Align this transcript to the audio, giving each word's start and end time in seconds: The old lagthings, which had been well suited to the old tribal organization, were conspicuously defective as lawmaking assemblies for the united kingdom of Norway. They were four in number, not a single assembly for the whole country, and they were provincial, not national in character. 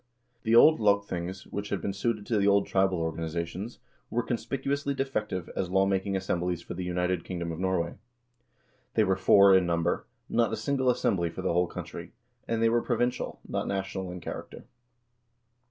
The 0.41 0.55
old 0.55 0.79
lagthings, 0.79 1.45
which 1.51 1.69
had 1.69 1.79
been 1.79 1.89
well 1.89 1.93
suited 1.93 2.25
to 2.25 2.39
the 2.39 2.47
old 2.47 2.65
tribal 2.65 2.97
organization, 2.97 3.69
were 4.09 4.23
conspicuously 4.23 4.95
defective 4.95 5.47
as 5.55 5.69
lawmaking 5.69 6.15
assemblies 6.15 6.63
for 6.63 6.73
the 6.73 6.83
united 6.83 7.23
kingdom 7.23 7.51
of 7.51 7.59
Norway. 7.59 7.93
They 8.95 9.03
were 9.03 9.15
four 9.15 9.55
in 9.55 9.67
number, 9.67 10.07
not 10.27 10.51
a 10.51 10.57
single 10.57 10.89
assembly 10.89 11.29
for 11.29 11.43
the 11.43 11.53
whole 11.53 11.67
country, 11.67 12.13
and 12.47 12.63
they 12.63 12.67
were 12.69 12.81
provincial, 12.81 13.41
not 13.47 13.67
national 13.67 14.09
in 14.11 14.21
character. 14.21 14.63